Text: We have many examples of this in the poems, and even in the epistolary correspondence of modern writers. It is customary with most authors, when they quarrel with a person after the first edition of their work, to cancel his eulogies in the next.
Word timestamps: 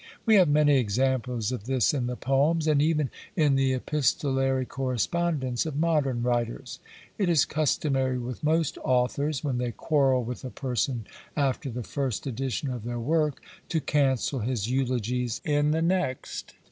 We 0.25 0.33
have 0.37 0.49
many 0.49 0.79
examples 0.79 1.51
of 1.51 1.65
this 1.65 1.93
in 1.93 2.07
the 2.07 2.15
poems, 2.15 2.65
and 2.65 2.81
even 2.81 3.11
in 3.35 3.53
the 3.53 3.71
epistolary 3.73 4.65
correspondence 4.65 5.63
of 5.67 5.75
modern 5.75 6.23
writers. 6.23 6.79
It 7.19 7.29
is 7.29 7.45
customary 7.45 8.17
with 8.17 8.43
most 8.43 8.79
authors, 8.79 9.43
when 9.43 9.59
they 9.59 9.71
quarrel 9.71 10.23
with 10.23 10.43
a 10.43 10.49
person 10.49 11.05
after 11.37 11.69
the 11.69 11.83
first 11.83 12.25
edition 12.25 12.71
of 12.71 12.83
their 12.83 12.99
work, 12.99 13.43
to 13.69 13.79
cancel 13.79 14.39
his 14.39 14.67
eulogies 14.67 15.39
in 15.45 15.69
the 15.69 15.83
next. 15.83 16.55